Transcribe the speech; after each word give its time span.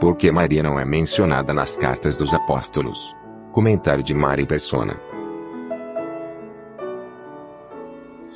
Por 0.00 0.16
que 0.16 0.32
Maria 0.32 0.62
não 0.62 0.80
é 0.80 0.84
mencionada 0.84 1.52
nas 1.52 1.76
cartas 1.76 2.16
dos 2.16 2.32
apóstolos? 2.34 3.14
Comentário 3.52 4.02
de 4.02 4.14
Mari 4.14 4.46
Persona. 4.46 5.10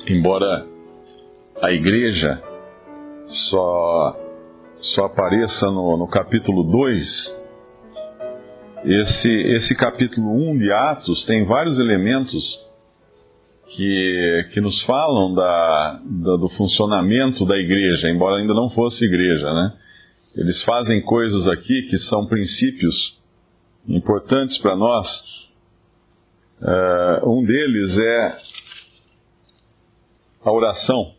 embora 0.07 0.65
a 1.61 1.71
igreja 1.71 2.41
só, 3.27 4.15
só 4.73 5.05
apareça 5.05 5.65
no, 5.67 5.97
no 5.97 6.07
capítulo 6.07 6.63
2, 6.63 7.45
esse, 8.85 9.29
esse 9.51 9.75
capítulo 9.75 10.27
1 10.27 10.49
um 10.49 10.57
de 10.57 10.71
Atos 10.71 11.25
tem 11.25 11.45
vários 11.45 11.79
elementos 11.79 12.59
que, 13.75 14.45
que 14.53 14.61
nos 14.61 14.81
falam 14.81 15.33
da, 15.33 15.99
da, 16.03 16.35
do 16.37 16.49
funcionamento 16.49 17.45
da 17.45 17.57
igreja, 17.57 18.09
embora 18.09 18.39
ainda 18.39 18.53
não 18.53 18.69
fosse 18.69 19.05
igreja, 19.05 19.51
né? 19.53 19.73
Eles 20.35 20.61
fazem 20.61 21.01
coisas 21.01 21.47
aqui 21.47 21.83
que 21.83 21.97
são 21.97 22.25
princípios 22.25 23.17
importantes 23.87 24.57
para 24.57 24.75
nós. 24.75 25.49
Uh, 26.61 27.39
um 27.39 27.43
deles 27.43 27.97
é 27.97 28.37
a 30.43 30.51
oração. 30.51 31.13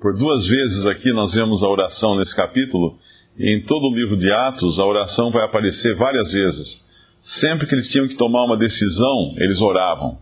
Por 0.00 0.16
duas 0.16 0.46
vezes 0.46 0.86
aqui 0.86 1.12
nós 1.12 1.34
vemos 1.34 1.62
a 1.62 1.68
oração 1.68 2.16
nesse 2.16 2.34
capítulo, 2.34 2.98
e 3.36 3.54
em 3.54 3.62
todo 3.62 3.86
o 3.86 3.94
livro 3.94 4.16
de 4.16 4.32
Atos 4.32 4.78
a 4.78 4.86
oração 4.86 5.30
vai 5.30 5.44
aparecer 5.44 5.94
várias 5.94 6.30
vezes. 6.30 6.86
Sempre 7.20 7.66
que 7.66 7.74
eles 7.74 7.90
tinham 7.90 8.08
que 8.08 8.16
tomar 8.16 8.44
uma 8.44 8.56
decisão, 8.56 9.34
eles 9.36 9.60
oravam. 9.60 10.18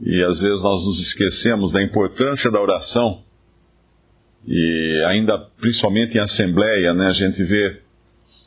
E 0.00 0.22
às 0.24 0.40
vezes 0.40 0.62
nós 0.62 0.86
nos 0.86 1.00
esquecemos 1.00 1.72
da 1.72 1.82
importância 1.82 2.50
da 2.50 2.60
oração, 2.60 3.22
e 4.46 5.04
ainda 5.06 5.38
principalmente 5.60 6.16
em 6.16 6.20
assembleia, 6.20 6.92
né, 6.92 7.06
a 7.08 7.14
gente 7.14 7.42
vê 7.44 7.80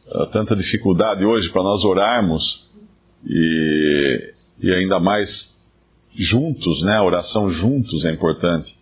uh, 0.07 0.25
tanta 0.27 0.55
dificuldade 0.55 1.23
hoje 1.25 1.49
para 1.51 1.63
nós 1.63 1.83
orarmos, 1.83 2.65
e, 3.27 4.33
e 4.61 4.75
ainda 4.75 4.99
mais 4.99 5.55
juntos, 6.15 6.81
né? 6.83 6.97
A 6.97 7.03
oração 7.03 7.49
juntos 7.49 8.05
é 8.05 8.11
importante. 8.11 8.77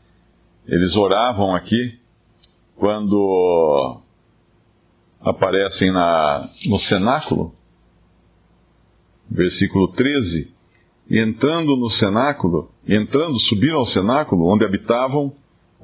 Eles 0.68 0.96
oravam 0.96 1.56
aqui 1.56 1.98
quando 2.76 4.02
aparecem 5.20 5.92
na, 5.92 6.44
no 6.68 6.78
cenáculo, 6.80 7.54
versículo 9.30 9.88
13, 9.88 10.52
e 11.10 11.22
entrando 11.22 11.76
no 11.76 11.90
cenáculo, 11.90 12.72
entrando, 12.88 13.38
subiram 13.40 13.80
ao 13.80 13.86
cenáculo, 13.86 14.48
onde 14.48 14.66
habitavam, 14.66 15.34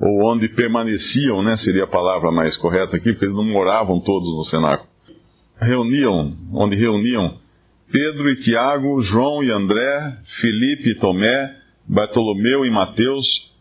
ou 0.01 0.31
onde 0.31 0.47
permaneciam, 0.47 1.43
né, 1.43 1.57
seria 1.57 1.83
a 1.83 1.87
palavra 1.87 2.31
mais 2.31 2.55
correta 2.55 2.95
aqui, 2.95 3.11
porque 3.11 3.25
eles 3.25 3.35
não 3.35 3.43
moravam 3.43 3.99
todos 3.99 4.29
no 4.33 4.43
cenáculo. 4.43 4.87
Reuniam, 5.59 6.37
onde 6.53 6.75
reuniam 6.75 7.37
Pedro 7.91 8.29
e 8.29 8.35
Tiago, 8.37 9.01
João 9.01 9.43
e 9.43 9.51
André, 9.51 10.17
Felipe 10.39 10.91
e 10.91 10.95
Tomé, 10.95 11.57
Bartolomeu 11.85 12.65
e 12.65 12.71
Mateus, 12.71 13.51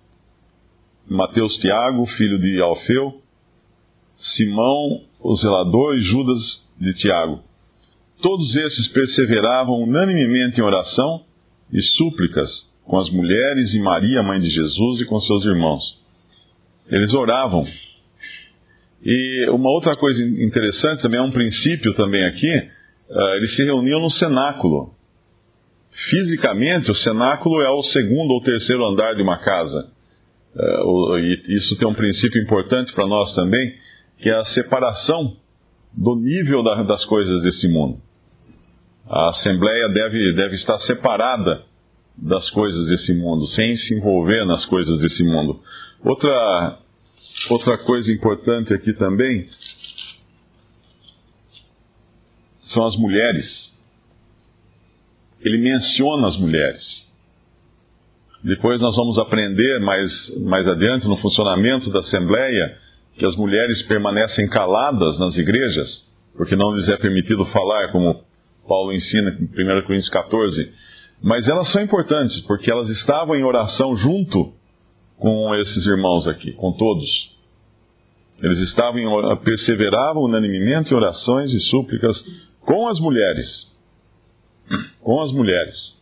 Mateus 1.09 1.57
Tiago, 1.57 2.07
filho 2.07 2.39
de 2.39 2.61
Alfeu, 2.61 3.15
Simão, 4.15 5.03
o 5.21 5.35
zelador, 5.35 5.97
e 5.97 6.03
Judas 6.03 6.71
de 6.79 6.93
Tiago. 6.93 7.41
Todos 8.21 8.55
esses 8.55 8.89
perseveravam 8.89 9.83
unanimemente 9.83 10.61
em 10.61 10.65
oração 10.65 11.25
e 11.73 11.81
súplicas 11.81 12.69
com 12.85 12.99
as 12.99 13.11
mulheres 13.11 13.75
e 13.75 13.81
Maria, 13.81 14.23
mãe 14.23 14.41
de 14.41 14.51
Jesus, 14.51 15.01
e 15.01 15.07
com 15.07 15.19
seus 15.21 15.45
irmãos. 15.45 15.99
Eles 16.91 17.13
oravam. 17.13 17.65
E 19.05 19.49
uma 19.51 19.71
outra 19.71 19.93
coisa 19.93 20.25
interessante 20.25 21.03
também, 21.03 21.21
é 21.21 21.23
um 21.23 21.31
princípio 21.31 21.95
também 21.95 22.25
aqui, 22.27 22.53
uh, 23.11 23.35
eles 23.37 23.55
se 23.55 23.65
reuniam 23.65 24.01
no 24.01 24.11
cenáculo. 24.11 24.95
Fisicamente, 25.91 26.91
o 26.91 26.95
cenáculo 26.95 27.61
é 27.61 27.71
o 27.71 27.83
segundo 27.83 28.33
ou 28.33 28.41
terceiro 28.41 28.85
andar 28.85 29.15
de 29.15 29.23
uma 29.23 29.39
casa. 29.39 29.91
Uh, 30.55 31.19
e 31.19 31.57
isso 31.57 31.77
tem 31.77 31.89
um 31.89 31.95
princípio 31.95 32.43
importante 32.43 32.93
para 32.93 33.07
nós 33.07 33.35
também, 33.35 33.75
que 34.17 34.29
é 34.29 34.35
a 34.35 34.45
separação 34.45 35.37
do 35.93 36.17
nível 36.17 36.63
da, 36.63 36.83
das 36.83 37.05
coisas 37.05 37.43
desse 37.43 37.69
mundo. 37.69 38.01
A 39.09 39.31
Assembleia 39.31 39.89
deve, 39.89 40.33
deve 40.35 40.55
estar 40.55 40.79
separada 40.79 41.63
das 42.17 42.51
coisas 42.51 42.87
desse 42.87 43.15
mundo, 43.15 43.47
sem 43.47 43.75
se 43.77 43.95
envolver 43.95 44.45
nas 44.45 44.67
coisas 44.67 44.99
desse 44.99 45.23
mundo. 45.25 45.61
Outra, 46.05 46.79
outra 47.51 47.79
coisa 47.79 48.13
importante 48.13 48.73
aqui 48.73 48.93
também 48.93 49.49
são 52.61 52.85
as 52.87 52.97
mulheres. 52.97 53.73
Ele 55.41 55.59
menciona 55.59 56.27
as 56.27 56.37
mulheres. 56.37 57.09
Depois 58.43 58.81
nós 58.81 58.95
vamos 58.95 59.19
aprender 59.19 59.81
mais, 59.81 60.31
mais 60.39 60.69
adiante 60.69 61.09
no 61.09 61.17
funcionamento 61.17 61.91
da 61.91 62.01
Assembleia 62.01 62.79
que 63.15 63.27
as 63.27 63.35
mulheres 63.35 63.83
permanecem 63.83 64.49
caladas 64.49 65.19
nas 65.19 65.37
igrejas, 65.37 66.07
porque 66.37 66.55
não 66.55 66.73
lhes 66.73 66.89
é 66.89 66.97
permitido 66.97 67.45
falar, 67.45 67.91
como 67.91 68.23
Paulo 68.69 68.93
ensina 68.93 69.31
em 69.31 69.45
1 69.45 69.83
Coríntios 69.83 70.09
14. 70.09 70.73
Mas 71.21 71.49
elas 71.49 71.67
são 71.67 71.83
importantes, 71.83 72.39
porque 72.39 72.71
elas 72.71 72.91
estavam 72.91 73.35
em 73.35 73.43
oração 73.43 73.97
junto 73.97 74.55
com 75.19 75.55
esses 75.57 75.85
irmãos 75.87 76.27
aqui, 76.27 76.53
com 76.53 76.73
todos. 76.73 77.37
Eles 78.43 78.61
estavam 78.61 79.01
em, 79.01 79.37
perseveravam 79.39 80.23
unanimemente 80.23 80.93
em 80.93 80.97
orações 80.97 81.53
e 81.53 81.61
súplicas 81.61 82.25
com 82.61 82.89
as 82.89 83.01
mulheres. 83.01 83.75
Com 85.01 85.21
as 85.21 85.33
mulheres. 85.33 85.99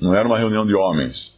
Não 0.00 0.14
era 0.14 0.26
uma 0.26 0.38
reunião 0.38 0.66
de 0.66 0.74
homens. 0.74 1.36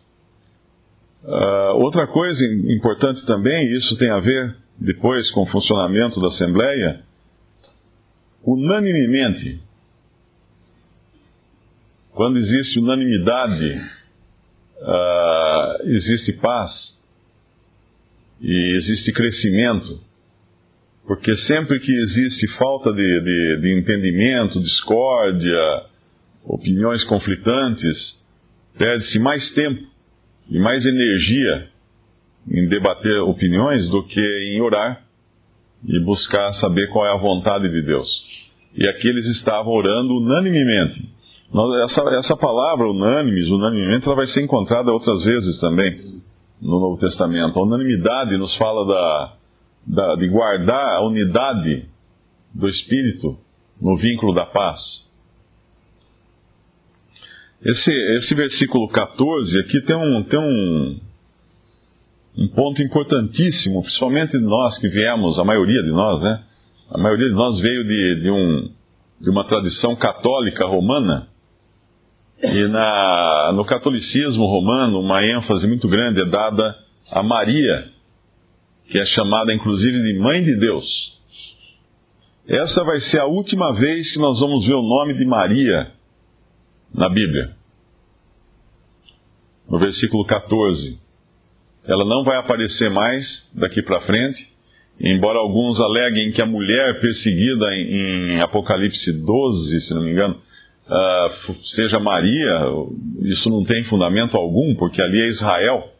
Uh, 1.22 1.76
outra 1.76 2.06
coisa 2.06 2.44
importante 2.46 3.24
também, 3.24 3.70
isso 3.72 3.96
tem 3.96 4.10
a 4.10 4.18
ver 4.18 4.56
depois 4.78 5.30
com 5.30 5.42
o 5.42 5.46
funcionamento 5.46 6.20
da 6.20 6.28
Assembleia, 6.28 7.02
unanimemente. 8.42 9.60
Quando 12.12 12.38
existe 12.38 12.78
unanimidade, 12.78 13.76
uh, 14.80 15.39
existe 15.84 16.32
paz 16.32 17.00
e 18.40 18.76
existe 18.76 19.12
crescimento. 19.12 20.00
Porque 21.06 21.34
sempre 21.34 21.80
que 21.80 21.92
existe 21.92 22.46
falta 22.46 22.92
de, 22.92 23.20
de, 23.20 23.60
de 23.60 23.78
entendimento, 23.78 24.60
discórdia, 24.60 25.84
opiniões 26.44 27.04
conflitantes, 27.04 28.24
perde-se 28.78 29.18
mais 29.18 29.50
tempo 29.50 29.82
e 30.48 30.58
mais 30.58 30.86
energia 30.86 31.68
em 32.48 32.66
debater 32.68 33.20
opiniões 33.22 33.88
do 33.88 34.04
que 34.04 34.20
em 34.20 34.60
orar 34.60 35.04
e 35.86 35.98
buscar 36.00 36.52
saber 36.52 36.88
qual 36.88 37.06
é 37.06 37.12
a 37.12 37.20
vontade 37.20 37.68
de 37.68 37.82
Deus. 37.82 38.50
E 38.76 38.88
aqui 38.88 39.08
eles 39.08 39.26
estavam 39.26 39.72
orando 39.72 40.16
unanimemente. 40.16 41.08
Essa, 41.82 42.02
essa 42.14 42.36
palavra 42.36 42.88
unânimes, 42.88 43.48
unanimemente, 43.48 44.06
ela 44.06 44.14
vai 44.14 44.26
ser 44.26 44.42
encontrada 44.42 44.92
outras 44.92 45.22
vezes 45.22 45.58
também 45.58 45.92
no 46.60 46.78
Novo 46.78 46.98
Testamento. 46.98 47.58
A 47.58 47.62
unanimidade 47.62 48.36
nos 48.36 48.54
fala 48.54 48.86
da, 48.86 49.32
da, 49.86 50.14
de 50.16 50.28
guardar 50.28 50.96
a 50.96 51.04
unidade 51.04 51.88
do 52.54 52.68
Espírito 52.68 53.36
no 53.80 53.96
vínculo 53.96 54.34
da 54.34 54.46
paz. 54.46 55.10
Esse, 57.64 57.92
esse 58.14 58.34
versículo 58.34 58.88
14 58.88 59.58
aqui 59.60 59.82
tem 59.82 59.96
um, 59.96 60.22
tem 60.22 60.40
um, 60.40 60.94
um 62.38 62.48
ponto 62.48 62.82
importantíssimo, 62.82 63.82
principalmente 63.82 64.38
nós 64.38 64.78
que 64.78 64.88
viemos, 64.88 65.38
a 65.38 65.44
maioria 65.44 65.82
de 65.82 65.90
nós, 65.90 66.22
né? 66.22 66.42
A 66.90 66.98
maioria 66.98 67.28
de 67.28 67.34
nós 67.34 67.58
veio 67.58 67.84
de, 67.84 68.22
de, 68.22 68.30
um, 68.30 68.70
de 69.20 69.30
uma 69.30 69.44
tradição 69.44 69.94
católica 69.94 70.66
romana. 70.66 71.28
E 72.42 72.66
na, 72.68 73.52
no 73.54 73.64
catolicismo 73.64 74.46
romano, 74.46 75.00
uma 75.00 75.24
ênfase 75.24 75.66
muito 75.68 75.86
grande 75.86 76.22
é 76.22 76.24
dada 76.24 76.74
a 77.10 77.22
Maria, 77.22 77.90
que 78.86 78.98
é 78.98 79.04
chamada 79.04 79.52
inclusive 79.52 80.02
de 80.02 80.18
Mãe 80.18 80.42
de 80.42 80.56
Deus. 80.56 81.18
Essa 82.48 82.82
vai 82.82 82.98
ser 82.98 83.20
a 83.20 83.26
última 83.26 83.72
vez 83.74 84.12
que 84.12 84.18
nós 84.18 84.40
vamos 84.40 84.66
ver 84.66 84.74
o 84.74 84.82
nome 84.82 85.14
de 85.14 85.24
Maria 85.24 85.92
na 86.92 87.08
Bíblia. 87.08 87.54
No 89.68 89.78
versículo 89.78 90.24
14. 90.24 90.98
Ela 91.86 92.04
não 92.04 92.24
vai 92.24 92.36
aparecer 92.36 92.90
mais 92.90 93.50
daqui 93.54 93.82
para 93.82 94.00
frente, 94.00 94.50
embora 94.98 95.38
alguns 95.38 95.78
aleguem 95.78 96.32
que 96.32 96.42
a 96.42 96.46
mulher 96.46 97.00
perseguida 97.00 97.66
em, 97.74 98.36
em 98.36 98.40
Apocalipse 98.40 99.12
12, 99.12 99.80
se 99.80 99.94
não 99.94 100.02
me 100.02 100.12
engano, 100.12 100.40
uh, 100.90 101.54
seja 101.62 102.00
Maria, 102.00 102.64
isso 103.22 103.48
não 103.48 103.62
tem 103.62 103.84
fundamento 103.84 104.36
algum, 104.36 104.74
porque 104.74 105.00
ali 105.00 105.20
é 105.22 105.28
Israel. 105.28 105.92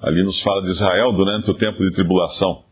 Ali 0.00 0.22
nos 0.24 0.40
fala 0.40 0.62
de 0.62 0.70
Israel 0.70 1.12
durante 1.12 1.50
o 1.50 1.54
tempo 1.54 1.78
de 1.78 1.90
tribulação. 1.90 2.62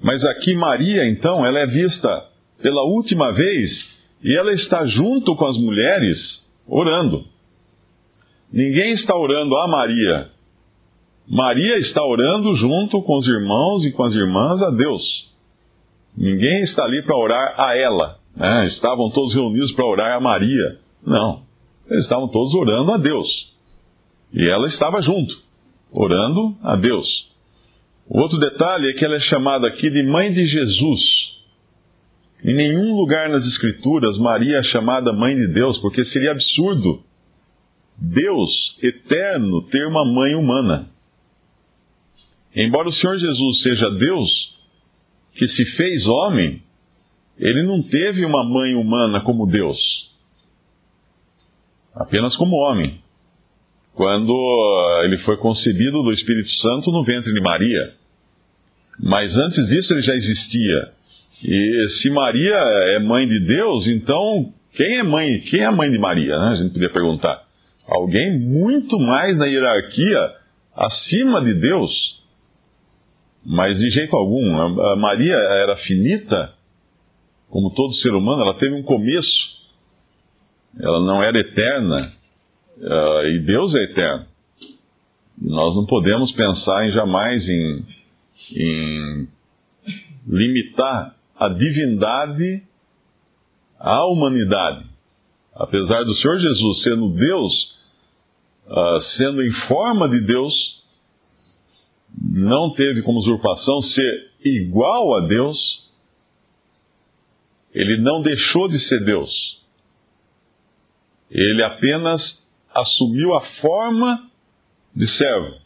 Mas 0.00 0.24
aqui 0.24 0.54
Maria, 0.54 1.08
então, 1.08 1.44
ela 1.44 1.58
é 1.58 1.66
vista 1.66 2.22
pela 2.62 2.82
última 2.82 3.32
vez 3.32 3.90
e 4.22 4.36
ela 4.36 4.52
está 4.52 4.86
junto 4.86 5.34
com 5.36 5.46
as 5.46 5.56
mulheres 5.56 6.48
orando. 6.66 7.24
Ninguém 8.52 8.92
está 8.92 9.16
orando 9.16 9.56
a 9.56 9.68
Maria. 9.68 10.30
Maria 11.26 11.78
está 11.78 12.04
orando 12.04 12.54
junto 12.54 13.02
com 13.02 13.16
os 13.16 13.26
irmãos 13.26 13.84
e 13.84 13.92
com 13.92 14.02
as 14.02 14.14
irmãs 14.14 14.62
a 14.62 14.70
Deus. 14.70 15.32
Ninguém 16.16 16.60
está 16.60 16.84
ali 16.84 17.02
para 17.02 17.16
orar 17.16 17.54
a 17.58 17.76
ela. 17.76 18.18
Né? 18.36 18.66
Estavam 18.66 19.10
todos 19.10 19.34
reunidos 19.34 19.72
para 19.72 19.86
orar 19.86 20.16
a 20.16 20.20
Maria. 20.20 20.78
Não. 21.06 21.42
Eles 21.88 22.04
estavam 22.04 22.28
todos 22.28 22.54
orando 22.54 22.92
a 22.92 22.96
Deus. 22.96 23.52
E 24.32 24.48
ela 24.48 24.66
estava 24.66 25.00
junto, 25.00 25.38
orando 25.92 26.56
a 26.62 26.76
Deus. 26.76 27.28
O 28.08 28.20
outro 28.20 28.38
detalhe 28.38 28.90
é 28.90 28.92
que 28.92 29.04
ela 29.04 29.16
é 29.16 29.20
chamada 29.20 29.68
aqui 29.68 29.90
de 29.90 30.02
mãe 30.02 30.32
de 30.32 30.46
Jesus. 30.46 31.32
Em 32.42 32.54
nenhum 32.54 32.94
lugar 32.94 33.28
nas 33.30 33.46
Escrituras 33.46 34.18
Maria 34.18 34.58
é 34.58 34.62
chamada 34.62 35.12
mãe 35.12 35.34
de 35.34 35.46
Deus, 35.48 35.78
porque 35.78 36.02
seria 36.02 36.32
absurdo 36.32 37.02
Deus 37.96 38.76
eterno 38.82 39.62
ter 39.62 39.86
uma 39.86 40.04
mãe 40.04 40.34
humana. 40.34 40.90
Embora 42.54 42.88
o 42.88 42.92
Senhor 42.92 43.16
Jesus 43.16 43.62
seja 43.62 43.88
Deus, 43.90 44.54
que 45.32 45.46
se 45.46 45.64
fez 45.64 46.06
homem, 46.06 46.62
ele 47.38 47.62
não 47.62 47.82
teve 47.82 48.24
uma 48.24 48.44
mãe 48.44 48.74
humana 48.74 49.20
como 49.20 49.46
Deus, 49.46 50.10
apenas 51.94 52.36
como 52.36 52.56
homem 52.56 53.02
quando 53.94 54.34
ele 55.04 55.16
foi 55.18 55.36
concebido 55.36 56.02
do 56.02 56.12
Espírito 56.12 56.50
Santo 56.50 56.90
no 56.90 57.04
ventre 57.04 57.32
de 57.32 57.40
Maria. 57.40 57.94
Mas 59.00 59.36
antes 59.36 59.68
disso 59.68 59.94
ele 59.94 60.02
já 60.02 60.14
existia. 60.14 60.92
E 61.42 61.88
se 61.88 62.10
Maria 62.10 62.56
é 62.56 62.98
mãe 62.98 63.26
de 63.26 63.38
Deus, 63.40 63.86
então 63.86 64.52
quem 64.74 64.98
é 64.98 65.02
mãe? 65.02 65.40
Quem 65.40 65.60
é 65.60 65.66
a 65.66 65.72
mãe 65.72 65.90
de 65.90 65.98
Maria? 65.98 66.36
Né? 66.36 66.48
A 66.48 66.56
gente 66.56 66.72
podia 66.72 66.90
perguntar. 66.90 67.44
Alguém 67.86 68.38
muito 68.38 68.98
mais 68.98 69.36
na 69.36 69.46
hierarquia 69.46 70.30
acima 70.74 71.40
de 71.42 71.54
Deus. 71.54 72.20
Mas 73.44 73.78
de 73.78 73.90
jeito 73.90 74.16
algum. 74.16 74.56
A 74.82 74.96
Maria 74.96 75.34
era 75.34 75.76
finita, 75.76 76.52
como 77.54 77.70
todo 77.70 77.94
ser 77.94 78.12
humano, 78.12 78.42
ela 78.42 78.54
teve 78.54 78.74
um 78.74 78.82
começo. 78.82 79.48
Ela 80.76 80.98
não 81.06 81.22
era 81.22 81.38
eterna. 81.38 82.12
Uh, 82.78 83.26
e 83.28 83.38
Deus 83.38 83.76
é 83.76 83.84
eterno. 83.84 84.26
Nós 85.40 85.76
não 85.76 85.86
podemos 85.86 86.32
pensar 86.32 86.84
em 86.84 86.90
jamais 86.90 87.48
em, 87.48 87.86
em 88.56 89.28
limitar 90.26 91.14
a 91.38 91.48
divindade 91.48 92.64
à 93.78 94.04
humanidade. 94.04 94.84
Apesar 95.54 96.02
do 96.02 96.12
Senhor 96.12 96.40
Jesus 96.40 96.82
sendo 96.82 97.08
Deus, 97.10 97.76
uh, 98.66 98.98
sendo 98.98 99.40
em 99.40 99.52
forma 99.52 100.08
de 100.08 100.20
Deus, 100.26 100.82
não 102.20 102.74
teve 102.74 103.00
como 103.02 103.18
usurpação 103.18 103.80
ser 103.80 104.32
igual 104.44 105.16
a 105.18 105.28
Deus, 105.28 105.83
ele 107.74 108.00
não 108.00 108.22
deixou 108.22 108.68
de 108.68 108.78
ser 108.78 109.04
Deus. 109.04 109.60
Ele 111.30 111.62
apenas 111.64 112.48
assumiu 112.72 113.34
a 113.34 113.40
forma 113.40 114.30
de 114.94 115.06
servo 115.06 115.56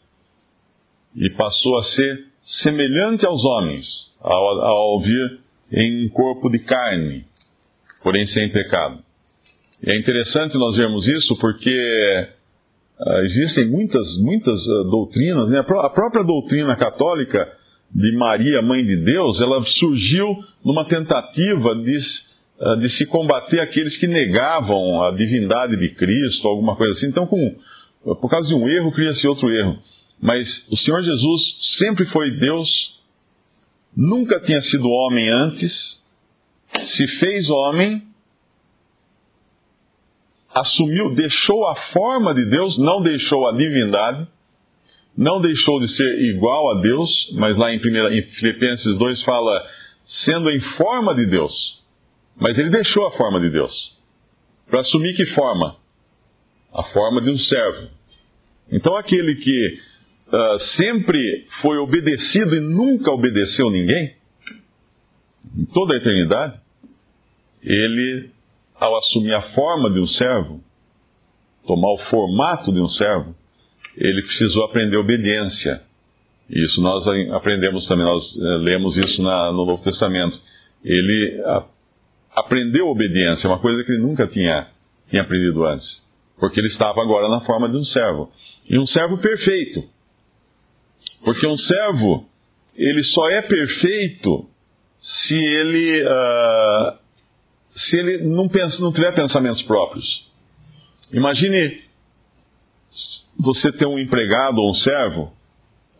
e 1.15 1.29
passou 1.29 1.77
a 1.77 1.83
ser 1.83 2.27
semelhante 2.41 3.25
aos 3.25 3.45
homens 3.45 4.11
ao, 4.19 4.61
ao 4.61 4.99
vir 4.99 5.39
em 5.71 6.05
um 6.05 6.09
corpo 6.09 6.49
de 6.49 6.59
carne, 6.59 7.25
porém 8.03 8.25
sem 8.25 8.51
pecado. 8.51 9.03
E 9.83 9.93
é 9.93 9.99
interessante 9.99 10.57
nós 10.57 10.75
vermos 10.75 11.07
isso 11.07 11.37
porque 11.37 11.69
uh, 12.99 13.17
existem 13.19 13.69
muitas, 13.69 14.17
muitas 14.17 14.59
uh, 14.65 14.89
doutrinas, 14.89 15.49
né? 15.49 15.59
a 15.59 15.89
própria 15.89 16.23
doutrina 16.23 16.75
católica 16.75 17.51
de 17.91 18.15
Maria, 18.15 18.61
Mãe 18.61 18.85
de 18.85 18.97
Deus, 18.97 19.41
ela 19.41 19.63
surgiu 19.63 20.43
numa 20.63 20.85
tentativa 20.85 21.75
de 21.75 21.97
ah, 22.61 22.75
de 22.75 22.89
se 22.89 23.05
combater 23.05 23.61
aqueles 23.61 23.95
que 23.95 24.05
negavam 24.05 25.01
a 25.03 25.11
divindade 25.11 25.77
de 25.77 25.95
Cristo, 25.95 26.45
alguma 26.45 26.75
coisa 26.75 26.91
assim. 26.91 27.07
Então, 27.07 27.25
com, 27.25 27.55
por 28.03 28.29
causa 28.29 28.49
de 28.49 28.53
um 28.53 28.67
erro, 28.67 28.91
cria-se 28.91 29.25
outro 29.25 29.49
erro. 29.49 29.81
Mas 30.21 30.67
o 30.69 30.75
Senhor 30.75 31.01
Jesus 31.01 31.55
sempre 31.61 32.05
foi 32.05 32.31
Deus, 32.31 32.99
nunca 33.95 34.41
tinha 34.41 34.59
sido 34.59 34.89
homem 34.89 35.29
antes, 35.29 36.03
se 36.81 37.07
fez 37.07 37.49
homem, 37.49 38.03
assumiu, 40.53 41.15
deixou 41.15 41.65
a 41.65 41.75
forma 41.75 42.33
de 42.33 42.43
Deus, 42.43 42.77
não 42.77 43.01
deixou 43.01 43.47
a 43.47 43.53
divindade, 43.53 44.27
não 45.19 45.41
deixou 45.41 45.81
de 45.81 45.87
ser 45.89 46.07
igual 46.33 46.77
a 46.77 46.81
Deus, 46.81 47.29
mas 47.33 47.57
lá 47.57 47.73
em, 47.73 47.79
primeira, 47.79 48.15
em 48.15 48.21
Filipenses 48.21 48.97
2 48.97 49.21
fala, 49.21 49.67
sendo 50.05 50.49
em 50.49 50.61
forma 50.61 51.13
de 51.13 51.25
Deus. 51.25 51.83
Mas 52.37 52.57
ele 52.57 52.69
deixou 52.69 53.05
a 53.05 53.11
forma 53.11 53.37
de 53.37 53.49
Deus. 53.49 53.99
Para 54.69 54.79
assumir 54.79 55.13
que 55.13 55.25
forma? 55.25 55.75
A 56.73 56.83
forma 56.83 57.21
de 57.21 57.29
um 57.31 57.35
servo. 57.35 57.89
Então 58.71 58.95
aquele 58.95 59.35
que 59.35 59.79
uh, 60.27 60.57
sempre 60.57 61.45
foi 61.61 61.77
obedecido 61.79 62.55
e 62.55 62.61
nunca 62.61 63.11
obedeceu 63.11 63.69
ninguém, 63.69 64.15
em 65.53 65.65
toda 65.65 65.95
a 65.95 65.97
eternidade, 65.97 66.61
ele, 67.61 68.31
ao 68.79 68.95
assumir 68.95 69.33
a 69.33 69.41
forma 69.41 69.89
de 69.89 69.99
um 69.99 70.07
servo, 70.07 70.63
tomar 71.67 71.91
o 71.91 71.97
formato 71.97 72.71
de 72.71 72.79
um 72.79 72.87
servo, 72.87 73.35
ele 73.99 74.21
precisou 74.23 74.63
aprender 74.63 74.97
obediência. 74.97 75.81
Isso 76.49 76.81
nós 76.81 77.05
aprendemos 77.33 77.85
também, 77.85 78.05
nós 78.05 78.33
uh, 78.35 78.57
lemos 78.59 78.97
isso 78.97 79.21
na, 79.21 79.51
no 79.51 79.65
Novo 79.65 79.83
Testamento. 79.83 80.39
Ele 80.83 81.41
uh, 81.41 81.65
aprendeu 82.33 82.87
obediência, 82.87 83.49
uma 83.49 83.59
coisa 83.59 83.83
que 83.83 83.91
ele 83.91 84.01
nunca 84.01 84.25
tinha, 84.25 84.67
tinha 85.09 85.21
aprendido 85.21 85.65
antes. 85.65 86.01
Porque 86.39 86.59
ele 86.61 86.67
estava 86.67 87.01
agora 87.01 87.27
na 87.27 87.41
forma 87.41 87.67
de 87.67 87.75
um 87.75 87.83
servo. 87.83 88.31
E 88.67 88.79
um 88.79 88.87
servo 88.87 89.17
perfeito. 89.17 89.83
Porque 91.23 91.45
um 91.45 91.57
servo, 91.57 92.25
ele 92.77 93.03
só 93.03 93.29
é 93.29 93.41
perfeito 93.41 94.49
se 94.97 95.35
ele, 95.35 96.03
uh, 96.03 96.97
se 97.75 97.99
ele 97.99 98.23
não, 98.23 98.47
pensa, 98.47 98.81
não 98.81 98.93
tiver 98.93 99.13
pensamentos 99.13 99.61
próprios. 99.61 100.25
Imagine 101.11 101.88
você 103.37 103.71
ter 103.71 103.85
um 103.85 103.99
empregado 103.99 104.59
ou 104.59 104.71
um 104.71 104.73
servo, 104.73 105.31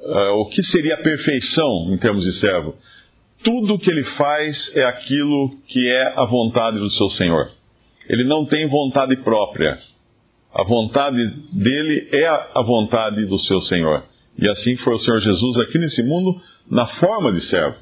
uh, 0.01 0.41
o 0.41 0.45
que 0.47 0.63
seria 0.63 0.95
a 0.95 1.01
perfeição 1.01 1.93
em 1.93 1.97
termos 1.97 2.23
de 2.23 2.33
servo? 2.33 2.75
tudo 3.43 3.77
que 3.77 3.89
ele 3.89 4.03
faz 4.03 4.75
é 4.75 4.83
aquilo 4.83 5.57
que 5.67 5.87
é 5.89 6.13
a 6.15 6.25
vontade 6.25 6.77
do 6.77 6.89
seu 6.89 7.09
Senhor. 7.09 7.49
Ele 8.07 8.23
não 8.23 8.45
tem 8.45 8.67
vontade 8.67 9.15
própria. 9.17 9.77
A 10.53 10.63
vontade 10.63 11.25
dele 11.53 12.09
é 12.11 12.27
a 12.27 12.61
vontade 12.61 13.25
do 13.25 13.37
seu 13.37 13.59
Senhor. 13.61 14.03
E 14.37 14.49
assim 14.49 14.75
foi 14.75 14.95
o 14.95 14.99
Senhor 14.99 15.19
Jesus 15.19 15.57
aqui 15.57 15.77
nesse 15.77 16.01
mundo, 16.03 16.41
na 16.69 16.85
forma 16.85 17.31
de 17.31 17.41
servo. 17.41 17.77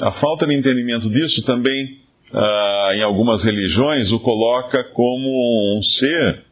A 0.00 0.10
falta 0.10 0.46
de 0.46 0.54
entendimento 0.54 1.08
disso 1.08 1.42
também, 1.42 1.98
ah, 2.32 2.92
em 2.94 3.02
algumas 3.02 3.44
religiões, 3.44 4.10
o 4.10 4.18
coloca 4.18 4.82
como 4.84 5.76
um 5.76 5.82
ser 5.82 6.44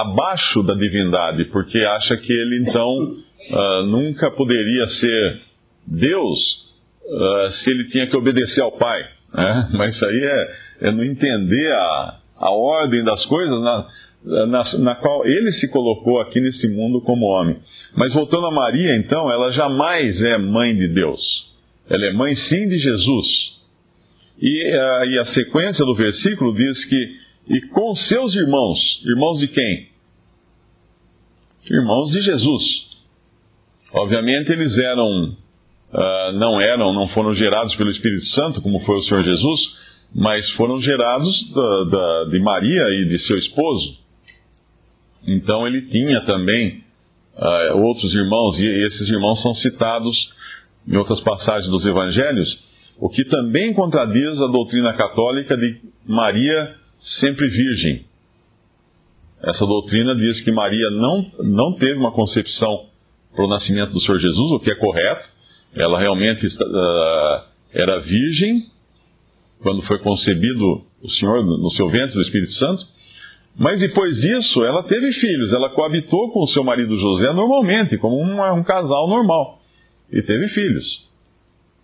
abaixo 0.00 0.62
da 0.62 0.74
divindade, 0.74 1.44
porque 1.46 1.80
acha 1.84 2.16
que 2.16 2.32
ele 2.32 2.62
então 2.62 3.16
ah, 3.52 3.82
nunca 3.82 4.30
poderia 4.30 4.86
ser 4.86 5.42
Deus, 5.86 6.72
uh, 7.04 7.50
se 7.50 7.70
ele 7.70 7.84
tinha 7.84 8.06
que 8.06 8.16
obedecer 8.16 8.62
ao 8.62 8.72
pai. 8.72 9.02
Né? 9.34 9.70
Mas 9.74 9.96
isso 9.96 10.06
aí 10.06 10.20
é, 10.24 10.88
é 10.88 10.90
não 10.90 11.04
entender 11.04 11.70
a, 11.72 12.18
a 12.38 12.50
ordem 12.50 13.04
das 13.04 13.26
coisas. 13.26 13.60
Na, 13.60 13.86
na, 14.46 14.62
na, 14.78 14.94
qual 14.94 15.26
ele 15.26 15.52
se 15.52 15.68
colocou 15.68 16.18
aqui 16.18 16.40
nesse 16.40 16.66
mundo 16.66 17.02
como 17.02 17.26
homem. 17.26 17.58
Mas 17.94 18.14
voltando 18.14 18.46
a 18.46 18.50
Maria, 18.50 18.96
então, 18.96 19.30
ela 19.30 19.52
jamais 19.52 20.22
é 20.22 20.38
mãe 20.38 20.74
de 20.74 20.88
Deus. 20.88 21.52
Ela 21.90 22.06
é 22.06 22.12
mãe 22.14 22.34
sim 22.34 22.66
de 22.66 22.78
Jesus. 22.78 23.26
E, 24.40 24.66
a, 24.72 25.06
e 25.06 25.18
a 25.18 25.24
sequência 25.26 25.84
do 25.84 25.94
versículo 25.94 26.54
diz 26.54 26.86
que, 26.86 27.16
e 27.48 27.60
com 27.68 27.94
seus 27.94 28.34
irmãos, 28.34 29.02
irmãos 29.04 29.38
de 29.38 29.48
quem? 29.48 29.88
Irmãos 31.70 32.10
de 32.10 32.22
Jesus. 32.22 32.62
Obviamente 33.92 34.50
eles 34.50 34.78
eram, 34.78 35.06
uh, 35.28 36.32
não 36.34 36.60
eram, 36.60 36.92
não 36.92 37.06
foram 37.08 37.34
gerados 37.34 37.74
pelo 37.74 37.90
Espírito 37.90 38.24
Santo, 38.24 38.60
como 38.60 38.80
foi 38.80 38.96
o 38.96 39.00
Senhor 39.00 39.22
Jesus, 39.22 39.60
mas 40.14 40.50
foram 40.50 40.80
gerados 40.80 41.50
da, 41.52 41.84
da, 41.84 42.24
de 42.30 42.40
Maria 42.40 42.82
e 42.90 43.08
de 43.08 43.18
seu 43.18 43.36
esposo. 43.36 43.98
Então 45.26 45.66
ele 45.66 45.82
tinha 45.82 46.20
também 46.22 46.82
uh, 47.36 47.78
outros 47.78 48.14
irmãos, 48.14 48.58
e 48.58 48.66
esses 48.66 49.08
irmãos 49.08 49.40
são 49.40 49.54
citados 49.54 50.32
em 50.86 50.96
outras 50.96 51.20
passagens 51.20 51.68
dos 51.68 51.84
evangelhos, 51.84 52.62
o 52.98 53.08
que 53.08 53.24
também 53.24 53.72
contradiz 53.74 54.40
a 54.40 54.46
doutrina 54.46 54.92
católica 54.94 55.56
de 55.56 55.80
Maria 56.06 56.76
sempre 57.04 57.46
virgem. 57.48 58.06
Essa 59.42 59.66
doutrina 59.66 60.16
diz 60.16 60.42
que 60.42 60.50
Maria 60.50 60.88
não, 60.90 61.30
não 61.38 61.74
teve 61.74 61.98
uma 61.98 62.12
concepção 62.12 62.86
para 63.36 63.44
o 63.44 63.48
nascimento 63.48 63.92
do 63.92 64.00
Senhor 64.00 64.18
Jesus, 64.18 64.52
o 64.52 64.58
que 64.58 64.72
é 64.72 64.74
correto. 64.74 65.28
Ela 65.76 66.00
realmente 66.00 66.46
uh, 66.46 67.44
era 67.72 68.00
virgem 68.00 68.62
quando 69.60 69.82
foi 69.82 69.98
concebido 69.98 70.86
o 71.02 71.10
Senhor 71.10 71.44
no 71.44 71.70
seu 71.72 71.88
ventre 71.88 72.14
do 72.14 72.22
Espírito 72.22 72.52
Santo. 72.52 72.86
Mas 73.56 73.80
depois 73.80 74.20
disso, 74.20 74.64
ela 74.64 74.82
teve 74.82 75.12
filhos, 75.12 75.52
ela 75.52 75.70
coabitou 75.70 76.32
com 76.32 76.40
o 76.40 76.46
seu 76.46 76.64
marido 76.64 76.98
José 76.98 77.32
normalmente, 77.32 77.98
como 77.98 78.16
uma, 78.16 78.52
um 78.52 78.64
casal 78.64 79.08
normal, 79.08 79.60
e 80.10 80.22
teve 80.22 80.48
filhos. 80.48 81.04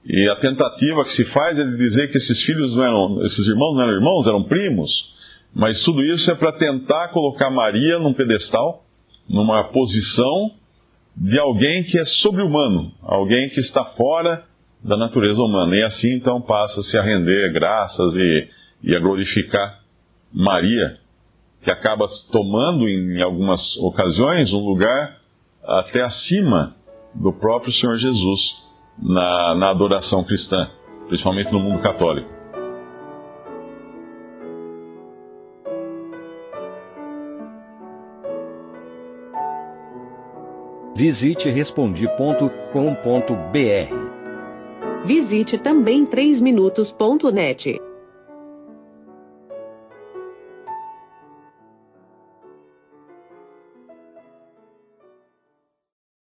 E 0.05 0.29
a 0.29 0.37
tentativa 0.37 1.05
que 1.05 1.13
se 1.13 1.25
faz 1.25 1.59
é 1.59 1.65
de 1.65 1.77
dizer 1.77 2.11
que 2.11 2.17
esses 2.17 2.43
filhos 2.43 2.75
não 2.75 2.83
eram, 2.83 3.21
esses 3.23 3.47
irmãos 3.47 3.75
não 3.75 3.83
eram 3.83 3.95
irmãos, 3.95 4.27
eram 4.27 4.43
primos, 4.43 5.13
mas 5.55 5.83
tudo 5.83 6.03
isso 6.03 6.31
é 6.31 6.35
para 6.35 6.53
tentar 6.53 7.09
colocar 7.09 7.51
Maria 7.51 7.99
num 7.99 8.15
pedestal, 8.15 8.85
numa 9.29 9.65
posição 9.65 10.53
de 11.15 11.39
alguém 11.39 11.83
que 11.85 11.99
é 11.99 12.05
sobre-humano, 12.05 12.93
alguém 13.03 13.51
que 13.51 13.61
está 13.61 13.85
fora 13.85 14.45
da 14.83 14.97
natureza 14.97 15.41
humana. 15.41 15.77
E 15.77 15.83
assim 15.83 16.15
então 16.15 16.41
passa-se 16.41 16.97
a 16.99 17.03
render 17.03 17.53
graças 17.53 18.17
e, 18.17 18.49
e 18.83 18.97
a 18.97 19.01
glorificar 19.01 19.81
Maria, 20.33 20.99
que 21.63 21.71
acaba 21.71 22.07
tomando 22.33 22.89
em 22.89 23.21
algumas 23.23 23.77
ocasiões 23.77 24.53
um 24.53 24.65
lugar 24.65 25.19
até 25.63 26.01
acima 26.01 26.75
do 27.15 27.33
próprio 27.33 27.73
Senhor 27.73 27.99
Jesus 27.99 28.70
na, 29.03 29.55
na 29.55 29.71
adoração 29.71 30.23
cristã, 30.23 30.71
principalmente 31.09 31.53
no 31.53 31.61
mundo 31.61 31.81
católico. 31.81 32.29
Visite 40.95 41.49
respondi.com.br. 41.49 42.51
Visite 45.03 45.57
também 45.57 46.05
3minutos.net. 46.05 47.90